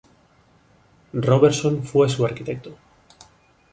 [1.13, 2.75] Robertson fue su arquitecto.